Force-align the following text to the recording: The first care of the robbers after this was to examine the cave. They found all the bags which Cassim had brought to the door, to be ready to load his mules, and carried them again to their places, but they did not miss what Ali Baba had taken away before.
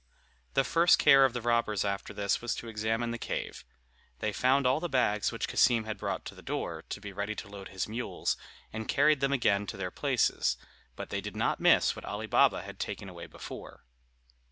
The 0.55 0.63
first 0.63 0.97
care 0.97 1.25
of 1.25 1.33
the 1.33 1.43
robbers 1.43 1.85
after 1.85 2.11
this 2.11 2.41
was 2.41 2.55
to 2.55 2.67
examine 2.67 3.11
the 3.11 3.19
cave. 3.19 3.63
They 4.17 4.33
found 4.33 4.65
all 4.65 4.79
the 4.79 4.89
bags 4.89 5.31
which 5.31 5.47
Cassim 5.47 5.83
had 5.83 5.99
brought 5.99 6.25
to 6.25 6.33
the 6.33 6.41
door, 6.41 6.83
to 6.89 6.99
be 6.99 7.13
ready 7.13 7.35
to 7.35 7.47
load 7.47 7.67
his 7.67 7.87
mules, 7.87 8.35
and 8.73 8.87
carried 8.87 9.19
them 9.19 9.31
again 9.31 9.67
to 9.67 9.77
their 9.77 9.91
places, 9.91 10.57
but 10.95 11.11
they 11.11 11.21
did 11.21 11.35
not 11.35 11.59
miss 11.59 11.95
what 11.95 12.03
Ali 12.05 12.25
Baba 12.25 12.63
had 12.63 12.79
taken 12.79 13.09
away 13.09 13.27
before. 13.27 13.83